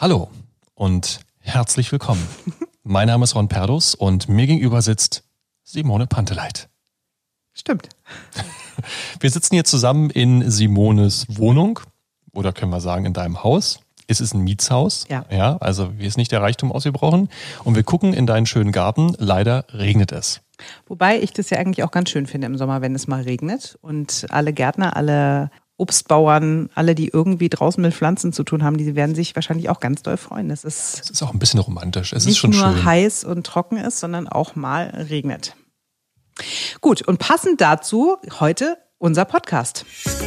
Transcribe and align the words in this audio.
Hallo 0.00 0.30
und 0.74 1.20
herzlich 1.40 1.92
willkommen. 1.92 2.26
mein 2.84 3.06
Name 3.06 3.24
ist 3.24 3.34
Ron 3.34 3.48
Perdus 3.48 3.94
und 3.94 4.30
mir 4.30 4.46
gegenüber 4.46 4.80
sitzt 4.80 5.24
Simone 5.62 6.06
Panteleit. 6.06 6.70
Stimmt. 7.52 7.90
Wir 9.20 9.30
sitzen 9.30 9.56
hier 9.56 9.64
zusammen 9.64 10.08
in 10.08 10.50
Simones 10.50 11.26
Wohnung 11.28 11.80
oder 12.32 12.54
können 12.54 12.72
wir 12.72 12.80
sagen 12.80 13.04
in 13.04 13.12
deinem 13.12 13.44
Haus. 13.44 13.80
Es 14.06 14.22
ist 14.22 14.32
ein 14.32 14.40
Mietshaus. 14.40 15.04
Ja. 15.10 15.26
Ja, 15.30 15.58
also 15.58 15.98
wir 15.98 16.08
ist 16.08 16.16
nicht 16.16 16.32
der 16.32 16.40
Reichtum 16.40 16.72
ausgebrochen. 16.72 17.28
Und 17.64 17.76
wir 17.76 17.82
gucken 17.82 18.14
in 18.14 18.26
deinen 18.26 18.46
schönen 18.46 18.72
Garten. 18.72 19.14
Leider 19.18 19.66
regnet 19.70 20.12
es. 20.12 20.40
Wobei 20.86 21.20
ich 21.20 21.34
das 21.34 21.50
ja 21.50 21.58
eigentlich 21.58 21.84
auch 21.84 21.90
ganz 21.90 22.08
schön 22.08 22.26
finde 22.26 22.46
im 22.46 22.56
Sommer, 22.56 22.80
wenn 22.80 22.94
es 22.94 23.06
mal 23.06 23.20
regnet 23.20 23.78
und 23.82 24.26
alle 24.30 24.54
Gärtner, 24.54 24.96
alle 24.96 25.50
Obstbauern, 25.80 26.68
alle, 26.74 26.94
die 26.94 27.08
irgendwie 27.08 27.48
draußen 27.48 27.82
mit 27.82 27.94
Pflanzen 27.94 28.32
zu 28.32 28.44
tun 28.44 28.62
haben, 28.62 28.76
die 28.76 28.94
werden 28.94 29.14
sich 29.14 29.34
wahrscheinlich 29.34 29.70
auch 29.70 29.80
ganz 29.80 30.02
doll 30.02 30.18
freuen. 30.18 30.50
es 30.50 30.64
Es 30.64 31.10
ist 31.10 31.22
auch 31.22 31.32
ein 31.32 31.38
bisschen 31.38 31.58
romantisch. 31.60 32.12
Es 32.12 32.26
nicht 32.26 32.34
ist 32.34 32.38
schon 32.38 32.50
nur 32.50 32.60
schön. 32.60 32.84
heiß 32.84 33.24
und 33.24 33.46
trocken 33.46 33.78
ist, 33.78 33.98
sondern 33.98 34.28
auch 34.28 34.54
mal 34.54 35.06
regnet. 35.08 35.56
Gut, 36.80 37.02
und 37.02 37.18
passend 37.18 37.60
dazu 37.60 38.16
heute 38.38 38.76
unser 38.98 39.24
Podcast. 39.24 39.86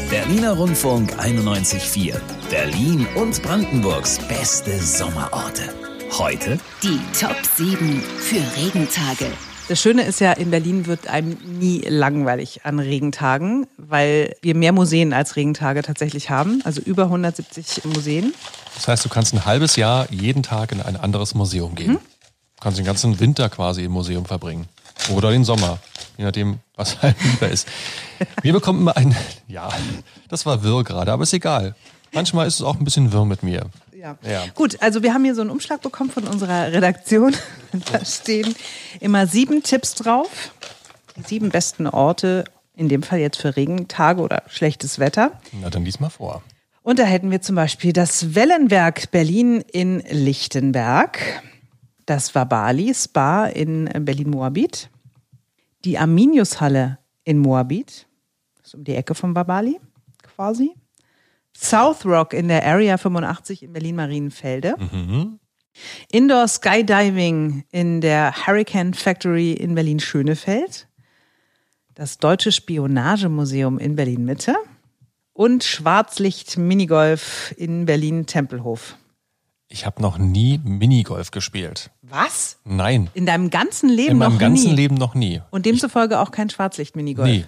Berliner 0.10 0.54
Rundfunk 0.54 1.14
91.4. 1.20 2.16
Berlin 2.50 3.08
und 3.16 3.42
Brandenburgs 3.44 4.20
beste 4.28 4.80
Sommerorte. 4.80 5.70
Heute 6.18 6.60
Die 6.82 7.00
Top 7.20 7.38
7 7.56 8.02
für 8.02 8.42
Regentage. 8.58 9.32
Das 9.70 9.82
Schöne 9.82 10.04
ist 10.04 10.20
ja, 10.20 10.34
in 10.34 10.52
Berlin 10.52 10.86
wird 10.88 11.08
einem 11.08 11.38
nie 11.58 11.80
langweilig 11.88 12.66
an 12.66 12.80
Regentagen, 12.80 13.66
weil 13.78 14.36
wir 14.42 14.56
mehr 14.56 14.74
Museen 14.74 15.14
als 15.14 15.36
Regentage 15.38 15.82
tatsächlich 15.84 16.30
haben. 16.30 16.62
Also 16.66 16.82
über 16.82 17.04
170 17.06 17.86
Museen. 17.86 18.34
Das 18.76 18.88
heißt, 18.88 19.06
du 19.06 19.10
kannst 19.10 19.34
ein 19.34 19.46
halbes 19.46 19.76
Jahr 19.78 20.12
jeden 20.12 20.44
Tag 20.44 20.74
in 20.74 20.82
ein 20.82 20.98
anderes 20.98 21.34
Museum 21.34 21.72
Mhm. 21.72 21.76
gehen. 21.76 21.92
Du 21.94 22.62
kannst 22.62 22.78
den 22.78 22.86
ganzen 22.86 23.20
Winter 23.20 23.50
quasi 23.50 23.86
im 23.86 23.94
Museum 23.94 24.26
verbringen. 24.26 24.68
Oder 25.10 25.32
den 25.32 25.44
Sommer. 25.46 25.80
Je 26.18 26.26
nachdem, 26.26 26.60
was 26.76 26.98
halt 27.02 27.16
lieber 27.24 27.50
ist. 27.50 27.68
Wir 28.42 28.54
bekommen 28.54 28.82
immer 28.82 28.96
ein, 28.98 29.16
ja, 29.48 29.70
das 30.28 30.46
war 30.46 30.62
wirr 30.64 30.84
gerade, 30.84 31.12
aber 31.12 31.24
ist 31.24 31.34
egal. 31.34 31.74
Manchmal 32.12 32.48
ist 32.48 32.56
es 32.56 32.62
auch 32.62 32.78
ein 32.78 32.84
bisschen 32.84 33.12
wirr 33.12 33.26
mit 33.26 33.42
mir. 33.44 33.66
Ja. 34.04 34.18
Ja. 34.22 34.46
Gut, 34.54 34.82
also 34.82 35.02
wir 35.02 35.14
haben 35.14 35.24
hier 35.24 35.34
so 35.34 35.40
einen 35.40 35.50
Umschlag 35.50 35.82
bekommen 35.82 36.10
von 36.10 36.28
unserer 36.28 36.72
Redaktion. 36.72 37.36
Da 37.92 38.06
stehen 38.06 38.54
immer 39.00 39.26
sieben 39.26 39.64
Tipps 39.64 39.96
drauf. 39.96 40.54
Die 41.16 41.24
sieben 41.24 41.50
besten 41.50 41.88
Orte, 41.88 42.44
in 42.76 42.88
dem 42.88 43.02
Fall 43.02 43.18
jetzt 43.18 43.42
für 43.42 43.56
Regentage 43.56 44.22
oder 44.22 44.44
schlechtes 44.48 45.00
Wetter. 45.00 45.40
Na, 45.54 45.72
dann 45.72 45.84
lies 45.84 46.00
mal 46.00 46.10
vor. 46.10 46.44
Und 46.84 47.00
da 47.00 47.04
hätten 47.04 47.32
wir 47.32 47.42
zum 47.42 47.56
Beispiel 47.56 47.92
das 47.92 48.36
Wellenwerk 48.36 49.10
Berlin 49.10 49.64
in 49.72 50.04
Lichtenberg, 50.08 51.42
das 52.06 52.36
Wabali 52.36 52.94
Spa 52.94 53.46
in 53.46 53.86
Berlin-Moabit, 53.86 54.90
die 55.86 55.98
Arminius-Halle 55.98 57.00
in 57.24 57.40
Moabit, 57.40 58.06
das 58.58 58.68
ist 58.68 58.76
um 58.76 58.84
die 58.84 58.96
Ecke 58.96 59.16
von 59.16 59.34
Wabali 59.34 59.80
quasi, 60.22 60.76
South 61.56 62.06
Rock 62.06 62.34
in 62.34 62.48
der 62.48 62.66
Area 62.66 62.98
85 62.98 63.64
in 63.64 63.74
Berlin-Marienfelde, 63.74 64.76
Indoor 66.12 66.48
Skydiving 66.48 67.64
in 67.72 68.02
der 68.02 68.46
Hurricane 68.46 68.94
Factory 68.94 69.54
in 69.54 69.76
Berlin-Schönefeld, 69.76 70.88
das 71.96 72.18
Deutsche 72.18 72.52
Spionagemuseum 72.52 73.80
in 73.80 73.96
Berlin-Mitte, 73.96 74.56
und 75.34 75.64
Schwarzlicht-Minigolf 75.64 77.54
in 77.58 77.86
Berlin-Tempelhof. 77.86 78.98
Ich 79.68 79.88
habe 79.88 80.00
noch 80.04 80.20
nie 80.20 80.60
Minigolf 80.64 81.32
gespielt. 81.32 81.90
Was? 82.04 82.60
Nein, 82.64 83.10
In 83.16 83.26
deinem 83.26 83.50
ganzen 83.50 83.90
Leben 83.90 84.12
in 84.12 84.18
meinem 84.20 84.34
noch 84.34 84.40
ganzen 84.40 84.70
nie? 84.70 84.76
Leben 84.76 84.96
noch 84.96 85.16
nie. 85.16 85.42
Und 85.50 85.66
demzufolge 85.66 86.20
auch 86.20 86.30
kein 86.30 86.52
Schwarzlicht-Minigolf? 86.52 87.28
Nee. 87.28 87.46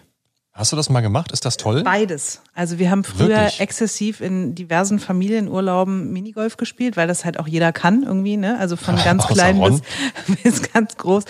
Hast 0.56 0.72
du 0.72 0.78
das 0.78 0.90
mal 0.90 1.02
gemacht? 1.02 1.34
Ist 1.34 1.44
das 1.44 1.58
toll? 1.58 1.84
Beides. 1.84 2.42
Also 2.54 2.80
wir 2.80 2.90
haben 2.90 3.04
früher 3.04 3.28
Wirklich? 3.28 3.60
exzessiv 3.60 4.22
in 4.22 4.56
diversen 4.56 5.00
Familienurlauben 5.00 6.14
Minigolf 6.14 6.56
gespielt, 6.56 6.96
weil 6.96 7.10
das 7.10 7.26
halt 7.26 7.38
auch 7.42 7.48
jeder 7.48 7.74
kann 7.74 8.04
irgendwie, 8.04 8.38
ne? 8.38 8.58
Also 8.58 8.78
von 8.78 8.96
ganz 8.96 9.28
klein 9.28 9.60
bis, 9.60 9.82
bis 10.44 10.72
ganz 10.72 10.96
groß. 10.96 11.26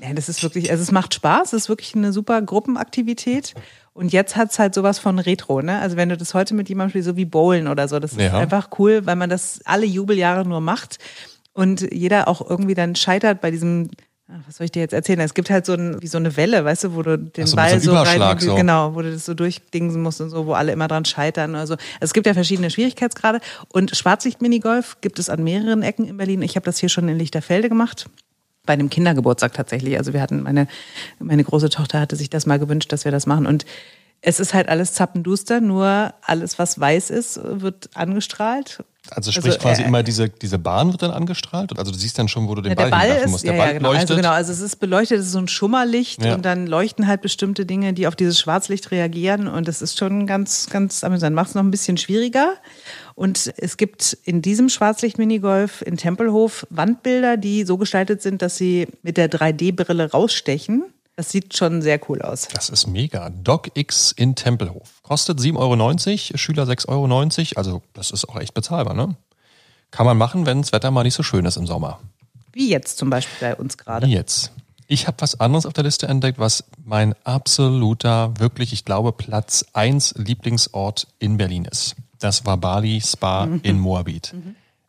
Ja, 0.00 0.14
das 0.14 0.30
ist 0.30 0.42
wirklich, 0.42 0.70
also 0.70 0.82
es 0.82 0.90
macht 0.90 1.12
Spaß, 1.12 1.52
es 1.52 1.64
ist 1.64 1.68
wirklich 1.68 1.94
eine 1.94 2.14
super 2.14 2.40
Gruppenaktivität. 2.40 3.52
Und 3.92 4.10
jetzt 4.12 4.36
hat's 4.36 4.58
halt 4.58 4.74
sowas 4.74 4.98
von 4.98 5.18
Retro, 5.18 5.60
ne? 5.60 5.78
Also 5.80 5.96
wenn 5.98 6.08
du 6.08 6.16
das 6.16 6.32
heute 6.32 6.54
mit 6.54 6.70
jemandem 6.70 6.90
spielst, 6.92 7.06
so 7.08 7.16
wie 7.16 7.26
Bowlen 7.26 7.68
oder 7.68 7.88
so, 7.88 7.98
das 8.00 8.12
ist 8.12 8.20
Ja. 8.20 8.38
einfach 8.38 8.70
cool, 8.78 9.04
weil 9.04 9.16
man 9.16 9.28
das 9.28 9.60
alle 9.66 9.84
Jubeljahre 9.84 10.48
nur 10.48 10.62
macht 10.62 10.96
und 11.52 11.92
jeder 11.92 12.26
auch 12.26 12.40
irgendwie 12.48 12.74
dann 12.74 12.96
scheitert 12.96 13.42
bei 13.42 13.50
diesem, 13.50 13.90
ach, 14.28 14.40
was 14.46 14.56
soll 14.56 14.64
ich 14.66 14.72
dir 14.72 14.80
jetzt 14.80 14.92
erzählen? 14.92 15.20
Es 15.20 15.34
gibt 15.34 15.50
halt 15.50 15.66
so 15.66 15.74
ein, 15.74 16.00
wie 16.00 16.06
so 16.06 16.18
eine 16.18 16.36
Welle, 16.36 16.64
weißt 16.64 16.84
du, 16.84 16.94
wo 16.94 17.02
du 17.02 17.18
den 17.18 17.46
so, 17.46 17.56
Ball 17.56 17.80
so 17.80 17.94
rein, 17.94 18.38
so. 18.38 18.54
genau, 18.54 18.94
wo 18.94 19.02
du 19.02 19.12
das 19.12 19.24
so 19.24 19.34
durchdingsen 19.34 20.02
musst 20.02 20.20
und 20.20 20.30
so, 20.30 20.46
wo 20.46 20.52
alle 20.52 20.72
immer 20.72 20.88
dran 20.88 21.04
scheitern 21.04 21.50
oder 21.50 21.66
so. 21.66 21.74
Also 21.74 21.84
es 22.00 22.12
gibt 22.12 22.26
ja 22.26 22.34
verschiedene 22.34 22.70
Schwierigkeitsgrade 22.70 23.40
und 23.68 23.94
Schwarzlicht-Minigolf 23.96 25.00
gibt 25.00 25.18
es 25.18 25.28
an 25.28 25.44
mehreren 25.44 25.82
Ecken 25.82 26.06
in 26.06 26.16
Berlin. 26.16 26.42
Ich 26.42 26.56
habe 26.56 26.64
das 26.64 26.78
hier 26.78 26.88
schon 26.88 27.08
in 27.08 27.18
Lichterfelde 27.18 27.68
gemacht. 27.68 28.06
Bei 28.66 28.72
einem 28.72 28.88
Kindergeburtstag 28.88 29.52
tatsächlich. 29.52 29.98
Also 29.98 30.14
wir 30.14 30.22
hatten, 30.22 30.42
meine, 30.42 30.68
meine 31.18 31.44
große 31.44 31.68
Tochter 31.68 32.00
hatte 32.00 32.16
sich 32.16 32.30
das 32.30 32.46
mal 32.46 32.58
gewünscht, 32.58 32.90
dass 32.92 33.04
wir 33.04 33.12
das 33.12 33.26
machen. 33.26 33.46
Und 33.46 33.66
es 34.22 34.40
ist 34.40 34.54
halt 34.54 34.70
alles 34.70 34.94
zappenduster, 34.94 35.60
nur 35.60 36.14
alles, 36.22 36.58
was 36.58 36.80
weiß 36.80 37.10
ist, 37.10 37.40
wird 37.42 37.90
angestrahlt. 37.92 38.82
Also 39.10 39.30
sprich 39.32 39.46
Also, 39.46 39.58
quasi 39.58 39.82
äh, 39.82 39.86
immer 39.86 40.02
diese, 40.02 40.28
diese 40.30 40.58
Bahn 40.58 40.90
wird 40.92 41.02
dann 41.02 41.10
angestrahlt. 41.10 41.78
Also 41.78 41.92
du 41.92 41.98
siehst 41.98 42.18
dann 42.18 42.26
schon, 42.26 42.48
wo 42.48 42.54
du 42.54 42.62
den 42.62 42.70
Ja, 42.70 42.74
Ball, 42.76 42.90
Ball 42.90 43.00
hinwerfen 43.02 43.30
musst. 43.32 43.44
ja, 43.44 43.52
Der 43.52 43.58
Ball 43.58 43.66
ja, 43.68 43.72
genau. 43.74 43.88
leuchtet. 43.92 44.10
Also 44.10 44.16
genau, 44.22 44.32
also 44.32 44.52
es 44.52 44.60
ist 44.60 44.76
beleuchtet, 44.80 45.18
es 45.20 45.26
ist 45.26 45.32
so 45.32 45.38
ein 45.38 45.48
Schummerlicht 45.48 46.24
Ja. 46.24 46.34
und 46.34 46.44
dann 46.44 46.66
leuchten 46.66 47.06
halt 47.06 47.20
bestimmte 47.20 47.66
Dinge, 47.66 47.92
die 47.92 48.06
auf 48.06 48.16
dieses 48.16 48.40
Schwarzlicht 48.40 48.90
reagieren 48.90 49.46
und 49.46 49.68
es 49.68 49.82
ist 49.82 49.98
schon 49.98 50.26
ganz, 50.26 50.68
ganz 50.70 51.04
amüsant. 51.04 51.36
Macht 51.36 51.50
es 51.50 51.54
noch 51.54 51.62
ein 51.62 51.70
bisschen 51.70 51.98
schwieriger 51.98 52.54
und 53.14 53.52
es 53.58 53.76
gibt 53.76 54.16
in 54.24 54.40
diesem 54.40 54.68
Schwarzlicht-Minigolf 54.70 55.82
in 55.82 55.96
Tempelhof 55.98 56.66
Wandbilder, 56.70 57.36
die 57.36 57.64
so 57.64 57.76
gestaltet 57.76 58.22
sind, 58.22 58.40
dass 58.42 58.56
sie 58.56 58.88
mit 59.02 59.16
der 59.18 59.30
3D-Brille 59.30 60.12
rausstechen. 60.12 60.84
Das 61.16 61.30
sieht 61.30 61.56
schon 61.56 61.80
sehr 61.80 62.00
cool 62.08 62.22
aus. 62.22 62.48
Das 62.52 62.68
ist 62.70 62.86
mega. 62.88 63.30
Doc 63.30 63.70
X 63.74 64.12
in 64.12 64.34
Tempelhof. 64.34 65.00
Kostet 65.02 65.38
7,90 65.38 65.56
Euro, 66.32 66.38
Schüler 66.38 66.64
6,90 66.64 66.88
Euro. 66.88 67.58
Also 67.58 67.82
das 67.92 68.10
ist 68.10 68.28
auch 68.28 68.36
echt 68.40 68.54
bezahlbar, 68.54 68.94
ne? 68.94 69.14
Kann 69.92 70.06
man 70.06 70.18
machen, 70.18 70.44
wenn 70.44 70.60
das 70.62 70.72
Wetter 70.72 70.90
mal 70.90 71.04
nicht 71.04 71.14
so 71.14 71.22
schön 71.22 71.44
ist 71.44 71.56
im 71.56 71.66
Sommer. 71.68 72.00
Wie 72.52 72.68
jetzt 72.68 72.98
zum 72.98 73.10
Beispiel 73.10 73.48
bei 73.48 73.54
uns 73.54 73.78
gerade. 73.78 74.06
Wie 74.08 74.12
jetzt. 74.12 74.50
Ich 74.88 75.06
habe 75.06 75.16
was 75.20 75.38
anderes 75.40 75.66
auf 75.66 75.72
der 75.72 75.84
Liste 75.84 76.08
entdeckt, 76.08 76.38
was 76.38 76.64
mein 76.84 77.14
absoluter, 77.24 78.32
wirklich, 78.38 78.72
ich 78.72 78.84
glaube, 78.84 79.12
Platz 79.12 79.64
1 79.72 80.14
Lieblingsort 80.18 81.06
in 81.20 81.36
Berlin 81.36 81.64
ist. 81.64 81.94
Das 82.18 82.44
war 82.44 82.56
Bali 82.56 83.00
Spa 83.00 83.46
Mhm. 83.46 83.60
in 83.62 83.78
Moabit. 83.78 84.34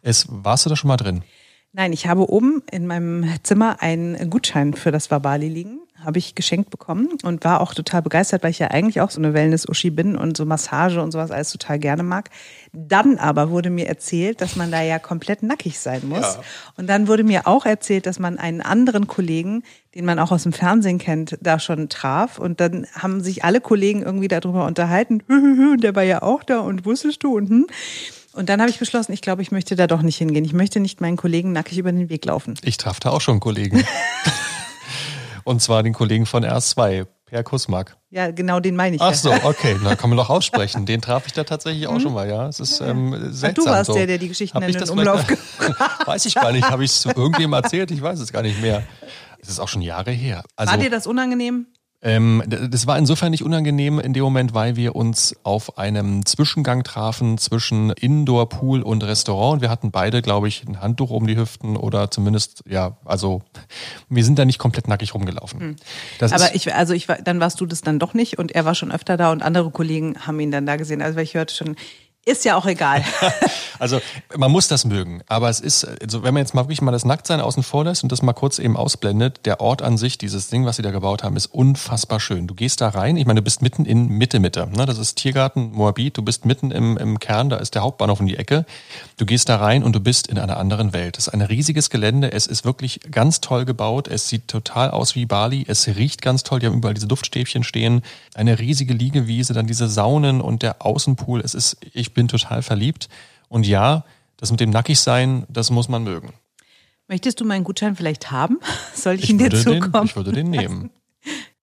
Es, 0.01 0.25
warst 0.29 0.65
du 0.65 0.69
da 0.69 0.75
schon 0.75 0.87
mal 0.89 0.97
drin? 0.97 1.23
Nein, 1.71 1.93
ich 1.93 2.07
habe 2.07 2.29
oben 2.29 2.63
in 2.71 2.87
meinem 2.87 3.25
Zimmer 3.43 3.81
einen 3.81 4.29
Gutschein 4.29 4.73
für 4.73 4.91
das 4.91 5.11
Wabali 5.11 5.49
liegen. 5.49 5.79
Habe 6.03 6.19
ich 6.19 6.35
geschenkt 6.35 6.69
bekommen 6.69 7.09
und 7.23 7.43
war 7.43 7.61
auch 7.61 7.73
total 7.73 8.01
begeistert, 8.01 8.43
weil 8.43 8.51
ich 8.51 8.59
ja 8.59 8.67
eigentlich 8.67 9.01
auch 9.01 9.09
so 9.09 9.19
eine 9.19 9.33
Wellness-Uschi 9.33 9.89
bin 9.89 10.17
und 10.17 10.37
so 10.37 10.45
Massage 10.45 11.01
und 11.01 11.11
sowas 11.11 11.31
alles 11.31 11.51
total 11.51 11.79
gerne 11.79 12.03
mag. 12.03 12.29
Dann 12.73 13.17
aber 13.17 13.49
wurde 13.49 13.69
mir 13.69 13.87
erzählt, 13.87 14.41
dass 14.41 14.55
man 14.55 14.71
da 14.71 14.81
ja 14.81 14.99
komplett 14.99 15.41
nackig 15.41 15.79
sein 15.79 16.07
muss. 16.07 16.37
Und 16.77 16.87
dann 16.87 17.07
wurde 17.07 17.23
mir 17.23 17.47
auch 17.47 17.65
erzählt, 17.65 18.05
dass 18.05 18.19
man 18.19 18.37
einen 18.37 18.61
anderen 18.61 19.07
Kollegen, 19.07 19.63
den 19.95 20.05
man 20.05 20.19
auch 20.19 20.31
aus 20.31 20.43
dem 20.43 20.53
Fernsehen 20.53 20.99
kennt, 20.99 21.37
da 21.41 21.59
schon 21.59 21.89
traf. 21.89 22.37
Und 22.37 22.59
dann 22.59 22.85
haben 22.93 23.21
sich 23.21 23.43
alle 23.43 23.61
Kollegen 23.61 24.03
irgendwie 24.03 24.27
darüber 24.27 24.65
unterhalten. 24.65 25.21
Und 25.29 25.83
der 25.83 25.95
war 25.95 26.03
ja 26.03 26.21
auch 26.21 26.43
da 26.43 26.59
und 26.59 26.85
wusstest 26.85 27.23
du 27.23 27.35
und 27.35 27.49
hm. 27.49 27.67
Und 28.35 28.49
dann 28.49 28.59
habe 28.59 28.69
ich 28.69 28.79
beschlossen, 28.79 29.13
ich 29.13 29.21
glaube, 29.21 29.41
ich 29.41 29.51
möchte 29.51 29.77
da 29.77 29.87
doch 29.87 30.01
nicht 30.01 30.17
hingehen. 30.17 30.43
Ich 30.43 30.53
möchte 30.53 30.81
nicht 30.81 30.99
meinen 30.99 31.15
Kollegen 31.15 31.53
nackig 31.53 31.77
über 31.77 31.91
den 31.91 32.09
Weg 32.09 32.25
laufen. 32.25 32.55
Ich 32.63 32.75
traf 32.75 32.99
da 32.99 33.11
auch 33.11 33.21
schon 33.21 33.39
Kollegen. 33.39 33.83
Und 35.45 35.61
zwar 35.61 35.81
den 35.83 35.93
Kollegen 35.93 36.25
von 36.25 36.43
RS2, 36.43 37.05
Per 37.25 37.43
Kusmak. 37.43 37.97
Ja, 38.11 38.29
genau 38.31 38.59
den 38.59 38.75
meine 38.75 38.97
ich. 38.97 39.01
Ach 39.01 39.13
so, 39.13 39.31
okay, 39.31 39.77
na 39.81 39.95
kann 39.95 40.09
man 40.09 40.17
doch 40.17 40.29
aussprechen. 40.29 40.85
Den 40.85 41.01
traf 41.01 41.25
ich 41.25 41.33
da 41.33 41.43
tatsächlich 41.43 41.87
auch 41.87 41.99
schon 41.99 42.13
mal, 42.13 42.27
ja. 42.29 42.47
Es 42.47 42.59
ist 42.59 42.81
ähm, 42.81 43.11
seltsam. 43.33 43.49
Mhm. 43.51 43.53
du 43.55 43.65
warst 43.65 43.85
so. 43.87 43.93
der, 43.93 44.05
der 44.07 44.17
die 44.19 44.27
Geschichten 44.27 44.57
in 44.61 44.69
ich 44.69 44.75
den 44.75 44.81
das 44.81 44.89
Umlauf 44.91 45.23
vielleicht- 45.25 45.79
Weiß 46.07 46.25
ich 46.25 46.35
gar 46.35 46.51
nicht. 46.51 46.69
Habe 46.69 46.83
ich 46.83 46.91
es 46.91 47.05
irgendjemandem 47.05 47.63
erzählt? 47.63 47.91
Ich 47.91 48.01
weiß 48.01 48.19
es 48.19 48.31
gar 48.31 48.41
nicht 48.43 48.61
mehr. 48.61 48.83
Es 49.39 49.49
ist 49.49 49.59
auch 49.59 49.67
schon 49.67 49.81
Jahre 49.81 50.11
her. 50.11 50.43
Also, 50.55 50.71
War 50.71 50.77
dir 50.79 50.89
das 50.89 51.07
unangenehm? 51.07 51.67
Ähm, 52.05 52.43
das 52.47 52.85
war 52.85 52.99
insofern 52.99 53.31
nicht 53.31 53.43
unangenehm 53.43 53.99
in 53.99 54.13
dem 54.13 54.23
Moment, 54.23 54.53
weil 54.53 54.75
wir 54.75 54.95
uns 54.95 55.35
auf 55.41 55.79
einem 55.79 56.23
Zwischengang 56.23 56.83
trafen 56.83 57.39
zwischen 57.39 57.89
Indoor, 57.89 58.47
Pool 58.47 58.83
und 58.83 59.03
Restaurant. 59.03 59.55
Und 59.55 59.61
wir 59.61 59.71
hatten 59.71 59.89
beide, 59.89 60.21
glaube 60.21 60.47
ich, 60.47 60.63
ein 60.67 60.81
Handtuch 60.81 61.09
um 61.09 61.25
die 61.25 61.35
Hüften 61.35 61.75
oder 61.75 62.11
zumindest, 62.11 62.63
ja, 62.69 62.95
also 63.05 63.41
wir 64.07 64.23
sind 64.23 64.37
da 64.37 64.45
nicht 64.45 64.59
komplett 64.59 64.87
nackig 64.87 65.15
rumgelaufen. 65.15 65.77
Das 66.19 66.31
Hm. 66.31 66.41
Aber 66.41 66.53
ich, 66.53 66.75
also 66.75 66.93
ich 66.93 67.09
war, 67.09 67.17
dann 67.17 67.39
warst 67.39 67.59
du 67.59 67.65
das 67.65 67.81
dann 67.81 67.97
doch 67.97 68.13
nicht 68.13 68.37
und 68.37 68.51
er 68.51 68.65
war 68.65 68.75
schon 68.75 68.91
öfter 68.91 69.17
da 69.17 69.31
und 69.31 69.41
andere 69.41 69.71
Kollegen 69.71 70.15
haben 70.27 70.39
ihn 70.39 70.51
dann 70.51 70.67
da 70.67 70.75
gesehen. 70.75 71.01
Also 71.01 71.15
weil 71.15 71.23
ich 71.23 71.33
hörte 71.33 71.55
schon, 71.55 71.75
Ist 72.25 72.43
ja 72.43 72.55
auch 72.55 72.65
egal. 72.65 73.03
Also 73.79 73.99
man 74.37 74.51
muss 74.51 74.67
das 74.67 74.85
mögen, 74.85 75.21
aber 75.27 75.49
es 75.49 75.59
ist, 75.59 75.85
also 76.01 76.23
wenn 76.23 76.33
man 76.33 76.41
jetzt 76.41 76.53
mal 76.53 76.63
wirklich 76.63 76.81
mal 76.81 76.91
das 76.91 77.05
Nacktsein 77.05 77.41
außen 77.41 77.63
vor 77.63 77.83
lässt 77.83 78.03
und 78.03 78.11
das 78.11 78.21
mal 78.21 78.33
kurz 78.33 78.59
eben 78.59 78.77
ausblendet, 78.77 79.45
der 79.45 79.59
Ort 79.59 79.81
an 79.81 79.97
sich, 79.97 80.17
dieses 80.17 80.47
Ding, 80.47 80.65
was 80.65 80.77
sie 80.77 80.81
da 80.81 80.91
gebaut 80.91 81.23
haben, 81.23 81.35
ist 81.35 81.47
unfassbar 81.47 82.19
schön. 82.19 82.47
Du 82.47 82.55
gehst 82.55 82.81
da 82.81 82.89
rein, 82.89 83.17
ich 83.17 83.25
meine, 83.25 83.41
du 83.41 83.43
bist 83.43 83.61
mitten 83.61 83.85
in 83.85 84.07
Mitte, 84.07 84.39
Mitte. 84.39 84.67
Ne? 84.73 84.85
Das 84.85 84.97
ist 84.97 85.15
Tiergarten 85.15 85.73
Moabit, 85.73 86.17
du 86.17 86.21
bist 86.21 86.45
mitten 86.45 86.71
im, 86.71 86.97
im 86.97 87.19
Kern, 87.19 87.49
da 87.49 87.57
ist 87.57 87.75
der 87.75 87.81
Hauptbahnhof 87.81 88.19
in 88.21 88.27
die 88.27 88.37
Ecke. 88.37 88.65
Du 89.17 89.25
gehst 89.25 89.49
da 89.49 89.57
rein 89.57 89.83
und 89.83 89.93
du 89.93 89.99
bist 89.99 90.27
in 90.27 90.39
einer 90.39 90.57
anderen 90.57 90.93
Welt. 90.93 91.17
Das 91.17 91.27
ist 91.27 91.33
ein 91.33 91.41
riesiges 91.41 91.89
Gelände, 91.89 92.31
es 92.31 92.47
ist 92.47 92.63
wirklich 92.63 93.01
ganz 93.11 93.41
toll 93.41 93.65
gebaut, 93.65 94.07
es 94.07 94.29
sieht 94.29 94.47
total 94.47 94.89
aus 94.91 95.15
wie 95.15 95.25
Bali, 95.25 95.65
es 95.67 95.87
riecht 95.87 96.21
ganz 96.21 96.43
toll, 96.43 96.59
die 96.59 96.67
haben 96.67 96.75
überall 96.77 96.93
diese 96.93 97.07
Duftstäbchen 97.07 97.63
stehen, 97.63 98.03
eine 98.33 98.57
riesige 98.57 98.93
Liegewiese, 98.93 99.53
dann 99.53 99.67
diese 99.67 99.89
Saunen 99.89 100.39
und 100.39 100.63
der 100.63 100.85
Außenpool, 100.85 101.41
es 101.41 101.53
ist, 101.53 101.77
ich 101.93 102.14
bin 102.15 102.27
total 102.27 102.63
verliebt. 102.63 103.07
Und 103.47 103.67
ja, 103.67 104.03
das 104.37 104.49
mit 104.49 104.59
dem 104.59 104.71
Nackigsein, 104.71 105.45
das 105.47 105.69
muss 105.69 105.87
man 105.87 106.03
mögen. 106.03 106.33
Möchtest 107.07 107.39
du 107.39 107.45
meinen 107.45 107.63
Gutschein 107.63 107.95
vielleicht 107.95 108.31
haben? 108.31 108.57
Soll 108.95 109.15
ich, 109.15 109.25
Ich 109.25 109.29
ihn 109.29 109.37
dir 109.37 109.51
würde, 109.51 109.63
den, 109.63 109.83
zukommen? 109.83 110.05
ich 110.07 110.15
würde 110.15 110.31
den 110.31 110.49
nehmen. 110.49 110.89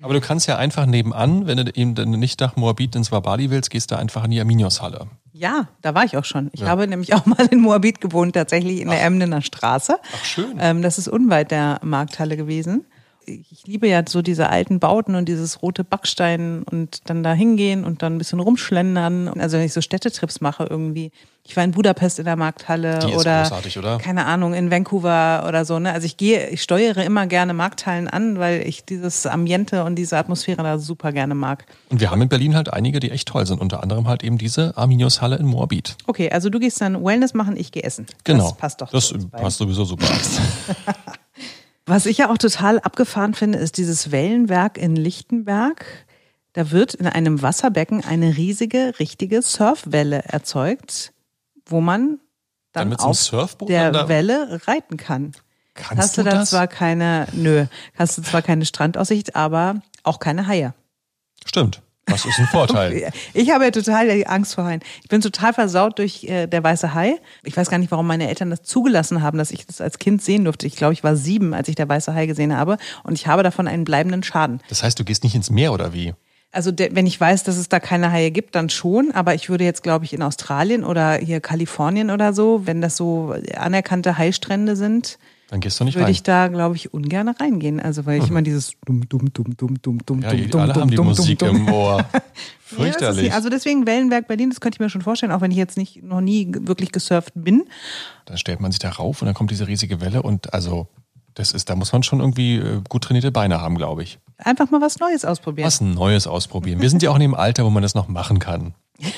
Aber 0.00 0.14
du 0.14 0.20
kannst 0.20 0.48
ja 0.48 0.56
einfach 0.56 0.86
nebenan, 0.86 1.46
wenn 1.46 1.58
du 1.58 1.72
eben 1.74 1.92
nicht 2.18 2.40
nach 2.40 2.56
Moabit 2.56 2.96
ins 2.96 3.12
Wabali 3.12 3.50
willst, 3.50 3.70
gehst 3.70 3.90
du 3.92 3.96
einfach 3.96 4.24
in 4.24 4.32
die 4.32 4.40
Arminius-Halle. 4.40 5.06
Ja, 5.32 5.68
da 5.80 5.94
war 5.94 6.04
ich 6.04 6.16
auch 6.16 6.24
schon. 6.24 6.50
Ich 6.52 6.62
habe 6.64 6.86
nämlich 6.88 7.14
auch 7.14 7.26
mal 7.26 7.46
in 7.46 7.60
Moabit 7.60 8.00
gewohnt, 8.00 8.34
tatsächlich 8.34 8.80
in 8.80 8.88
der 8.88 9.02
Emdener 9.02 9.42
Straße. 9.42 9.98
Ach, 10.12 10.24
schön. 10.24 10.56
Ähm, 10.60 10.82
das 10.82 10.98
ist 10.98 11.06
unweit 11.08 11.52
der 11.52 11.78
Markthalle 11.82 12.36
gewesen. 12.36 12.84
Ich 13.26 13.66
liebe 13.66 13.88
ja 13.88 14.02
so 14.06 14.22
diese 14.22 14.48
alten 14.50 14.80
Bauten 14.80 15.14
und 15.14 15.28
dieses 15.28 15.62
rote 15.62 15.84
Backstein 15.84 16.62
und 16.64 17.08
dann 17.08 17.22
da 17.22 17.32
hingehen 17.32 17.84
und 17.84 18.02
dann 18.02 18.14
ein 18.14 18.18
bisschen 18.18 18.40
rumschlendern. 18.40 19.28
Also 19.40 19.58
wenn 19.58 19.64
ich 19.64 19.72
so 19.72 19.80
Städtetrips 19.80 20.40
mache 20.40 20.66
irgendwie. 20.68 21.12
Ich 21.44 21.56
war 21.56 21.64
in 21.64 21.72
Budapest 21.72 22.20
in 22.20 22.24
der 22.24 22.36
Markthalle 22.36 23.00
Die 23.00 23.10
ist 23.10 23.18
oder, 23.18 23.42
großartig, 23.42 23.76
oder? 23.76 23.98
keine 23.98 24.26
Ahnung, 24.26 24.54
in 24.54 24.70
Vancouver 24.70 25.44
oder 25.48 25.64
so. 25.64 25.80
Ne? 25.80 25.92
Also 25.92 26.06
ich 26.06 26.16
gehe, 26.16 26.48
ich 26.50 26.62
steuere 26.62 26.98
immer 26.98 27.26
gerne 27.26 27.52
Markthallen 27.52 28.06
an, 28.06 28.38
weil 28.38 28.62
ich 28.64 28.84
dieses 28.84 29.26
Ambiente 29.26 29.82
und 29.82 29.96
diese 29.96 30.16
Atmosphäre 30.18 30.62
da 30.62 30.78
super 30.78 31.10
gerne 31.10 31.34
mag. 31.34 31.66
Und 31.90 32.00
wir 32.00 32.12
haben 32.12 32.22
in 32.22 32.28
Berlin 32.28 32.54
halt 32.54 32.72
einige, 32.72 33.00
die 33.00 33.10
echt 33.10 33.26
toll 33.26 33.44
sind. 33.44 33.60
Unter 33.60 33.82
anderem 33.82 34.06
halt 34.06 34.22
eben 34.22 34.38
diese 34.38 34.76
Arminius-Halle 34.76 35.34
in 35.36 35.46
Moabit. 35.46 35.96
Okay, 36.06 36.30
also 36.30 36.48
du 36.48 36.60
gehst 36.60 36.80
dann 36.80 37.04
Wellness 37.04 37.34
machen, 37.34 37.56
ich 37.56 37.72
gehe 37.72 37.82
essen. 37.82 38.06
Genau. 38.22 38.44
Das 38.44 38.56
passt 38.56 38.80
doch. 38.80 38.90
Das 38.90 39.12
passt 39.32 39.58
sowieso 39.58 39.84
super. 39.84 40.06
Was 41.86 42.06
ich 42.06 42.18
ja 42.18 42.30
auch 42.30 42.38
total 42.38 42.78
abgefahren 42.80 43.34
finde, 43.34 43.58
ist 43.58 43.76
dieses 43.76 44.10
Wellenwerk 44.12 44.78
in 44.78 44.94
Lichtenberg. 44.96 45.84
Da 46.52 46.70
wird 46.70 46.94
in 46.94 47.06
einem 47.06 47.42
Wasserbecken 47.42 48.04
eine 48.04 48.36
riesige, 48.36 48.94
richtige 49.00 49.42
Surfwelle 49.42 50.22
erzeugt, 50.24 51.12
wo 51.66 51.80
man 51.80 52.18
Dann 52.72 52.82
dann, 52.82 52.88
mit 52.90 53.00
so 53.00 53.06
auf 53.08 53.18
Surfboot 53.18 53.68
der 53.68 53.90
dann 53.90 53.92
da- 54.04 54.08
Welle 54.08 54.60
reiten 54.66 54.96
kann. 54.96 55.32
Kannst 55.74 56.02
hast 56.02 56.18
du 56.18 56.22
du 56.22 56.28
da 56.30 56.36
das? 56.36 56.50
zwar 56.50 56.66
keine, 56.68 57.26
nö, 57.32 57.64
hast 57.96 58.18
du 58.18 58.22
zwar 58.22 58.42
keine 58.42 58.66
Strandaussicht, 58.66 59.34
aber 59.36 59.80
auch 60.02 60.18
keine 60.18 60.46
Haie. 60.46 60.74
Stimmt. 61.46 61.80
Das 62.12 62.26
ist 62.26 62.38
ein 62.38 62.46
Vorteil. 62.46 63.10
Ich 63.34 63.50
habe 63.50 63.64
ja 63.64 63.70
total 63.70 64.14
die 64.14 64.26
Angst 64.26 64.54
vor 64.54 64.64
Haien. 64.64 64.80
Ich 65.02 65.08
bin 65.08 65.20
total 65.20 65.52
versaut 65.52 65.98
durch 65.98 66.24
äh, 66.24 66.46
der 66.46 66.62
weiße 66.62 66.94
Hai. 66.94 67.16
Ich 67.42 67.56
weiß 67.56 67.70
gar 67.70 67.78
nicht, 67.78 67.90
warum 67.90 68.06
meine 68.06 68.28
Eltern 68.28 68.50
das 68.50 68.62
zugelassen 68.62 69.22
haben, 69.22 69.38
dass 69.38 69.50
ich 69.50 69.66
das 69.66 69.80
als 69.80 69.98
Kind 69.98 70.22
sehen 70.22 70.44
durfte. 70.44 70.66
Ich 70.66 70.76
glaube, 70.76 70.92
ich 70.92 71.02
war 71.02 71.16
sieben, 71.16 71.54
als 71.54 71.68
ich 71.68 71.74
der 71.74 71.88
weiße 71.88 72.14
Hai 72.14 72.26
gesehen 72.26 72.56
habe. 72.56 72.76
Und 73.04 73.14
ich 73.14 73.26
habe 73.26 73.42
davon 73.42 73.66
einen 73.66 73.84
bleibenden 73.84 74.22
Schaden. 74.22 74.60
Das 74.68 74.82
heißt, 74.82 74.98
du 74.98 75.04
gehst 75.04 75.24
nicht 75.24 75.34
ins 75.34 75.50
Meer 75.50 75.72
oder 75.72 75.92
wie? 75.92 76.14
Also 76.52 76.70
wenn 76.76 77.06
ich 77.06 77.18
weiß, 77.18 77.44
dass 77.44 77.56
es 77.56 77.70
da 77.70 77.80
keine 77.80 78.12
Haie 78.12 78.30
gibt, 78.30 78.54
dann 78.54 78.68
schon. 78.68 79.10
Aber 79.12 79.34
ich 79.34 79.48
würde 79.48 79.64
jetzt, 79.64 79.82
glaube 79.82 80.04
ich, 80.04 80.12
in 80.12 80.22
Australien 80.22 80.84
oder 80.84 81.14
hier 81.14 81.40
Kalifornien 81.40 82.10
oder 82.10 82.34
so, 82.34 82.66
wenn 82.66 82.82
das 82.82 82.96
so 82.96 83.34
anerkannte 83.56 84.18
Haistrände 84.18 84.76
sind, 84.76 85.18
Dann 85.52 85.60
gehst 85.60 85.78
du 85.78 85.84
nicht 85.84 85.96
würde 85.96 86.06
rein. 86.06 86.12
ich 86.12 86.22
da, 86.22 86.48
glaube 86.48 86.76
ich, 86.76 86.94
ungern 86.94 87.28
reingehen. 87.28 87.78
Also 87.78 88.06
weil 88.06 88.22
ich 88.22 88.30
immer 88.30 88.40
dieses 88.40 88.72
dumm, 88.86 89.06
dumm, 89.06 89.34
dumm, 89.34 89.54
dumm, 89.54 89.82
dumm, 89.82 89.98
dumm, 90.06 90.22
ja, 90.22 90.30
dumm, 90.30 90.50
dumm, 90.50 90.60
alle 90.62 90.72
dumm, 90.72 90.80
haben 90.82 90.90
die 90.90 90.96
dumm, 90.96 91.06
Musik 91.08 91.38
dumm, 91.40 91.48
dumm. 91.58 91.68
im 91.68 91.74
Ohr. 91.74 92.04
Ja, 92.14 92.78
Fürchterlich. 92.78 93.24
nicht- 93.24 93.34
also 93.34 93.50
deswegen 93.50 93.84
Wellenberg 93.86 94.26
Berlin, 94.28 94.48
das 94.48 94.60
könnte 94.62 94.76
ich 94.76 94.80
mir 94.80 94.88
schon 94.88 95.02
vorstellen, 95.02 95.30
auch 95.30 95.42
wenn 95.42 95.50
ich 95.50 95.58
jetzt 95.58 95.76
nicht 95.76 96.02
noch 96.02 96.22
nie 96.22 96.50
wirklich 96.60 96.90
gesurft 96.90 97.32
bin. 97.34 97.64
Dann 98.24 98.38
stellt 98.38 98.60
man 98.60 98.72
sich 98.72 98.78
da 98.78 98.88
rauf 98.88 99.20
und 99.20 99.26
dann 99.26 99.34
kommt 99.34 99.50
diese 99.50 99.68
riesige 99.68 100.00
Welle 100.00 100.22
und 100.22 100.54
also 100.54 100.86
das 101.34 101.52
ist, 101.52 101.68
da 101.68 101.76
muss 101.76 101.92
man 101.92 102.02
schon 102.02 102.20
irgendwie 102.20 102.56
äh, 102.56 102.80
gut 102.88 103.04
trainierte 103.04 103.30
Beine 103.30 103.60
haben, 103.60 103.76
glaube 103.76 104.02
ich. 104.04 104.18
Einfach 104.38 104.70
mal 104.70 104.80
was 104.80 104.98
Neues 105.00 105.26
ausprobieren. 105.26 105.66
Was 105.66 105.82
Neues 105.82 106.26
ausprobieren. 106.26 106.80
Wir 106.80 106.88
sind 106.88 107.02
ja 107.02 107.10
auch 107.10 107.16
in 107.16 107.20
dem 107.20 107.34
Alter, 107.34 107.66
wo 107.66 107.68
man 107.70 107.82
das 107.82 107.94
noch 107.94 108.08
machen 108.08 108.38
kann. 108.38 108.72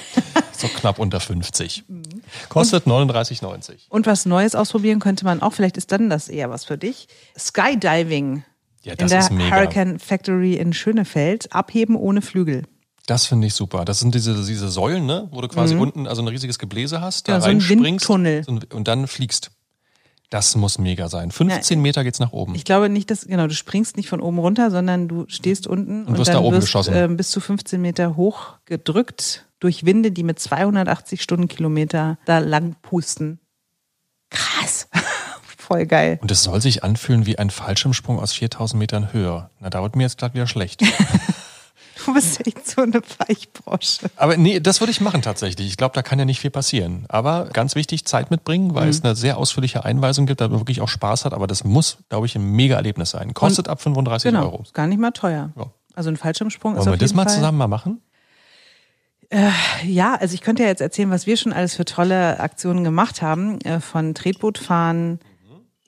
So 0.57 0.69
knapp 0.69 0.99
unter 1.01 1.19
50. 1.21 1.85
Kostet 2.49 2.87
39,90. 2.87 3.89
Und 3.89 4.07
was 4.07 4.27
Neues 4.27 4.55
ausprobieren 4.55 5.01
könnte 5.01 5.25
man 5.25 5.43
auch, 5.43 5.53
vielleicht 5.53 5.77
ist 5.77 5.93
dann 5.93 6.11
das 6.11 6.29
eher 6.29 6.51
was 6.51 6.65
für 6.65 6.79
dich. 6.79 7.09
Skydiving 7.39 8.45
Ja, 8.83 8.93
in 8.93 8.99
das 8.99 9.11
der 9.11 9.21
ist 9.21 9.31
mega. 9.33 9.55
Hurricane 9.57 9.99
Factory 9.99 10.55
in 10.55 10.73
Schönefeld. 10.73 11.53
Abheben 11.53 11.97
ohne 11.97 12.23
Flügel. 12.23 12.63
Das 13.07 13.27
finde 13.27 13.47
ich 13.47 13.55
super. 13.55 13.85
Das 13.85 14.01
sind 14.01 14.15
diese, 14.15 14.35
diese 14.47 14.69
Säulen, 14.71 15.05
ne? 15.07 15.29
wo 15.31 15.41
du 15.43 15.49
quasi 15.49 15.75
unten 15.77 16.07
also 16.07 16.23
ein 16.23 16.29
riesiges 16.29 16.59
Gebläse 16.59 17.01
hast, 17.03 17.29
da 17.29 17.33
Mhm. 17.33 17.37
Ja, 17.37 17.41
so 17.41 17.47
ein 17.49 17.57
reinspringst 17.59 18.09
Windtunnel. 18.09 18.67
und, 18.73 18.89
dann 18.89 19.07
fliegst. 19.07 19.51
Das 20.31 20.57
muss 20.57 20.79
mega 20.79 21.09
sein. 21.11 21.31
15 21.31 21.81
Meter 21.81 22.03
geht's 22.03 22.19
nach 22.19 22.33
oben. 22.33 22.55
Ich 22.55 22.65
glaube 22.65 22.89
nicht, 22.89 23.11
dass, 23.11 23.27
genau, 23.27 23.47
du 23.47 23.55
springst 23.55 23.97
nicht 23.99 24.09
von 24.09 24.21
oben 24.21 24.39
runter, 24.39 24.71
sondern 24.71 25.07
du 25.07 25.27
stehst 25.29 25.67
unten 25.67 26.07
und, 26.07 26.17
wirst 26.19 26.29
dann 26.29 26.37
da 26.37 26.41
oben 26.41 26.57
wirst 26.57 26.67
geschossen. 26.69 26.95
äh, 26.95 27.07
bis 27.09 27.31
zu 27.31 27.41
15 27.41 27.81
Meter 27.81 28.17
hoch 28.17 28.55
gedrückt 28.65 29.45
durch 29.65 29.85
Winde, 29.85 30.13
die 30.13 30.23
mit 30.23 30.39
280 30.39 31.23
Stundenkilometer 31.23 32.19
da 32.27 32.39
lang 32.39 32.77
pusten. 32.83 33.41
Krass. 34.31 34.89
Voll 35.59 35.87
geil. 35.87 36.19
Und 36.21 36.31
es 36.31 36.43
soll 36.43 36.61
sich 36.61 36.85
anfühlen 36.85 37.25
wie 37.25 37.39
ein 37.39 37.49
Fallschirmsprung 37.51 38.19
aus 38.21 38.35
4000 38.35 38.79
Metern 38.79 39.13
Höhe. 39.13 39.49
Na, 39.61 39.71
da 39.71 39.83
wird 39.83 39.97
mir 39.97 40.03
jetzt 40.03 40.19
gerade 40.19 40.35
wieder 40.35 40.47
schlecht. 40.47 40.83
Du 42.07 42.13
bist 42.13 42.47
echt 42.47 42.67
so 42.69 42.83
eine 42.83 43.01
Weichbrosche. 43.01 44.11
Aber 44.17 44.37
nee, 44.37 44.61
das 44.61 44.81
würde 44.81 44.91
ich 44.91 45.01
machen 45.01 45.23
tatsächlich. 45.23 45.67
Ich 45.69 45.79
glaube, 45.79 45.95
da 45.95 46.03
kann 46.03 46.19
ja 46.19 46.27
nicht 46.27 46.39
viel 46.39 46.51
passieren. 46.51 47.07
Aber 47.09 47.47
ganz 47.47 47.77
wichtig, 47.77 48.05
Zeit 48.05 48.31
mitbringen, 48.31 48.75
weil 48.75 48.91
es 48.91 48.99
Mhm. 48.99 49.07
eine 49.07 49.15
sehr 49.17 49.39
ausführliche 49.39 49.87
Einweisung 49.87 50.27
gibt, 50.27 50.43
da 50.43 50.49
man 50.49 50.61
wirklich 50.61 50.83
auch 50.83 50.89
Spaß 50.89 51.25
hat. 51.25 51.33
Aber 51.33 51.47
das 51.47 51.65
muss, 51.65 51.97
glaube 52.11 52.27
ich, 52.27 52.37
ein 52.37 52.45
mega 52.45 52.77
Erlebnis 52.77 53.11
sein. 53.11 53.33
Kostet 53.33 53.69
ab 53.69 53.81
35 53.81 54.31
Genau. 54.33 54.43
Euro. 54.45 54.63
Ist 54.65 54.75
gar 54.75 54.87
nicht 54.87 54.99
mal 55.01 55.13
teuer. 55.13 55.53
Ja. 55.57 55.67
Also 55.95 56.11
ein 56.11 56.19
Fallschirmsprung 56.19 56.73
ist 56.75 56.81
Wollen 56.81 56.87
wir 56.89 56.93
auf 56.95 56.99
das 56.99 57.11
jeden 57.11 57.17
mal 57.17 57.25
Fall. 57.25 57.35
zusammen 57.37 57.57
mal 57.57 57.69
machen? 57.69 58.03
Ja, 59.85 60.15
also 60.15 60.35
ich 60.35 60.41
könnte 60.41 60.63
ja 60.63 60.69
jetzt 60.69 60.81
erzählen, 60.81 61.11
was 61.11 61.27
wir 61.27 61.37
schon 61.37 61.53
alles 61.53 61.75
für 61.75 61.85
tolle 61.85 62.41
Aktionen 62.41 62.85
gemacht 62.85 63.23
haben. 63.23 63.61
Äh, 63.63 63.81
Von 63.81 64.15
Tretbootfahren 64.15 65.21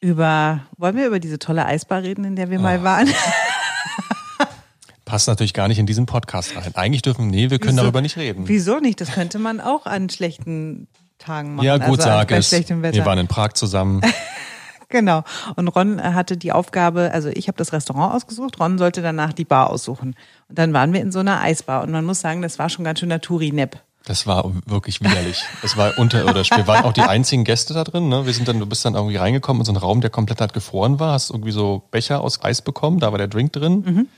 über, 0.01 0.61
wollen 0.77 0.97
wir 0.97 1.07
über 1.07 1.21
diese 1.21 1.39
tolle 1.39 1.65
Eisbar 1.67 2.03
reden, 2.03 2.25
in 2.25 2.37
der 2.37 2.51
wir 2.51 2.59
Ah. 2.59 2.63
mal 2.63 2.83
waren? 2.83 3.09
Passt 5.05 5.29
natürlich 5.29 5.55
gar 5.55 5.69
nicht 5.69 5.79
in 5.79 5.87
diesen 5.87 6.05
Podcast 6.07 6.57
rein. 6.57 6.75
Eigentlich 6.75 7.03
dürfen, 7.03 7.29
nee, 7.29 7.49
wir 7.51 7.61
können 7.61 7.75
Wieso? 7.75 7.83
darüber 7.83 8.01
nicht 8.01 8.17
reden. 8.17 8.49
Wieso 8.49 8.81
nicht? 8.81 9.01
Das 9.01 9.13
könnte 9.13 9.39
man 9.39 9.61
auch 9.61 9.87
an 9.87 10.11
schlechten 10.11 10.89
Tagen 11.19 11.55
machen. 11.55 11.65
Ja, 11.65 11.77
gut, 11.79 12.01
also 12.01 12.03
sag 12.11 12.31
es. 12.33 12.49
schlechtem 12.49 12.83
Wetter. 12.83 12.97
Wir 12.97 13.07
waren 13.07 13.19
in 13.19 13.29
Prag 13.29 13.53
zusammen. 13.53 14.01
Genau. 14.89 15.25
Und 15.57 15.69
Ron 15.69 16.03
hatte 16.03 16.37
die 16.37 16.53
Aufgabe, 16.53 17.11
also 17.13 17.29
ich 17.29 17.49
habe 17.49 17.59
das 17.59 17.73
Restaurant 17.73 18.15
ausgesucht, 18.15 18.61
Ron 18.61 18.79
sollte 18.79 19.03
danach 19.03 19.33
die 19.33 19.45
Bar 19.45 19.71
aussuchen. 19.71 20.15
Und 20.49 20.59
dann 20.59 20.73
waren 20.73 20.93
wir 20.93 21.01
in 21.01 21.13
so 21.13 21.19
einer 21.19 21.41
Eisbar 21.41 21.83
und 21.83 21.91
man 21.91 22.05
muss 22.05 22.21
sagen, 22.21 22.43
das 22.43 22.59
war 22.59 22.69
schon 22.69 22.85
ganz 22.85 23.01
schön 23.01 23.09
Naturi-Nepp. 23.09 23.81
Das 24.07 24.25
war 24.25 24.53
wirklich 24.67 25.01
widerlich. 25.01 25.43
Es 25.65 25.77
war 25.77 25.99
unterirdisch. 25.99 26.51
Wir 26.53 26.69
waren 26.69 26.85
auch 26.85 26.93
die 26.93 27.03
einzigen 27.03 27.43
Gäste 27.43 27.75
da 27.75 27.83
drin. 27.83 28.09
Ne? 28.09 28.25
Wir 28.25 28.33
sind 28.33 28.47
dann, 28.47 28.61
du 28.61 28.67
bist 28.67 28.85
dann 28.85 28.95
irgendwie 28.95 29.17
reingekommen 29.17 29.63
in 29.63 29.65
so 29.65 29.73
einen 29.73 29.79
Raum, 29.79 30.01
der 30.01 30.11
komplett 30.11 30.41
halt 30.41 30.53
gefroren 30.53 31.01
war. 31.01 31.13
Hast 31.13 31.31
irgendwie 31.31 31.51
so 31.51 31.83
Becher 31.91 32.21
aus 32.21 32.41
Eis 32.45 32.63
bekommen. 32.63 33.01
Da 33.01 33.11
war 33.11 33.19
der 33.19 33.27
Drink 33.27 33.53
drin. 33.53 33.83
Mhm. 33.85 34.09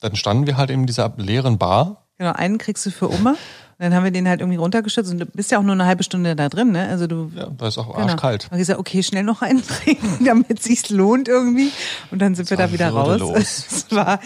Dann 0.00 0.16
standen 0.16 0.48
wir 0.48 0.56
halt 0.56 0.70
in 0.70 0.86
dieser 0.86 1.12
leeren 1.16 1.56
Bar. 1.56 2.08
Genau, 2.18 2.32
einen 2.32 2.58
kriegst 2.58 2.84
du 2.84 2.90
für 2.90 3.12
Oma. 3.12 3.36
Dann 3.82 3.94
haben 3.94 4.04
wir 4.04 4.12
den 4.12 4.28
halt 4.28 4.40
irgendwie 4.40 4.58
runtergestürzt 4.58 5.10
und 5.10 5.18
du 5.18 5.26
bist 5.26 5.50
ja 5.50 5.58
auch 5.58 5.62
nur 5.64 5.72
eine 5.72 5.86
halbe 5.86 6.04
Stunde 6.04 6.36
da 6.36 6.48
drin, 6.48 6.70
ne? 6.70 6.86
Also 6.88 7.08
du 7.08 7.32
Ja, 7.34 7.48
da 7.58 7.66
ist 7.66 7.78
auch 7.78 7.88
Genau. 7.88 7.98
arschkalt. 7.98 8.44
Und 8.48 8.56
ich 8.56 8.60
gesagt, 8.60 8.78
okay, 8.78 9.02
schnell 9.02 9.24
noch 9.24 9.42
einen 9.42 9.60
trinken, 9.66 10.24
damit 10.24 10.62
sich's 10.62 10.88
lohnt 10.88 11.26
irgendwie. 11.26 11.72
Und 12.12 12.22
dann 12.22 12.36
sind 12.36 12.48
wir 12.48 12.56
war 12.58 12.66
da 12.68 12.72
wieder 12.72 12.90
raus. 12.90 13.20
Es 13.34 13.86
war, 13.90 14.20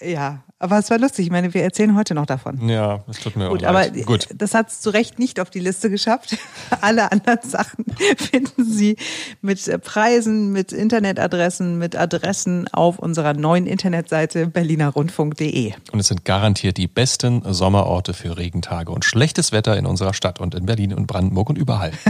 ja, 0.00 0.42
aber 0.62 0.78
es 0.78 0.90
war 0.90 0.98
lustig. 0.98 1.26
Ich 1.26 1.32
meine, 1.32 1.52
wir 1.52 1.62
erzählen 1.62 1.96
heute 1.96 2.14
noch 2.14 2.26
davon. 2.26 2.68
Ja, 2.68 3.00
das 3.06 3.18
tut 3.18 3.36
mir 3.36 3.48
Gut, 3.48 3.64
auch 3.64 3.70
aber 3.70 3.80
leid. 3.80 4.06
Gut. 4.06 4.28
das 4.34 4.54
hat 4.54 4.68
es 4.68 4.80
zu 4.80 4.90
Recht 4.90 5.18
nicht 5.18 5.40
auf 5.40 5.50
die 5.50 5.58
Liste 5.58 5.90
geschafft. 5.90 6.36
Alle 6.80 7.10
anderen 7.10 7.40
Sachen 7.42 7.84
finden 8.16 8.64
Sie 8.64 8.96
mit 9.40 9.60
Preisen, 9.82 10.52
mit 10.52 10.72
Internetadressen, 10.72 11.78
mit 11.78 11.96
Adressen 11.96 12.68
auf 12.68 12.98
unserer 12.98 13.34
neuen 13.34 13.66
Internetseite 13.66 14.46
berlinerrundfunk.de. 14.46 15.74
Und 15.92 15.98
es 16.00 16.08
sind 16.08 16.24
garantiert 16.24 16.76
die 16.76 16.86
besten 16.86 17.42
Sommerorte 17.52 18.14
für 18.14 18.36
Regentage 18.36 18.92
und 18.92 19.04
schlechtes 19.04 19.52
Wetter 19.52 19.76
in 19.76 19.86
unserer 19.86 20.14
Stadt 20.14 20.40
und 20.40 20.54
in 20.54 20.66
Berlin 20.66 20.94
und 20.94 21.06
Brandenburg 21.06 21.50
und 21.50 21.58
überall. 21.58 21.92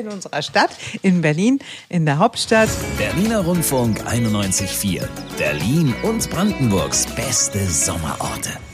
In 0.00 0.08
unserer 0.08 0.40
Stadt, 0.40 0.70
in 1.02 1.20
Berlin, 1.20 1.58
in 1.90 2.06
der 2.06 2.16
Hauptstadt. 2.16 2.70
Berliner 2.96 3.44
Rundfunk 3.44 4.00
91.4. 4.00 5.06
Berlin 5.36 5.94
und 6.02 6.30
Brandenburgs 6.30 7.04
beste 7.14 7.66
Sommerorte. 7.66 8.69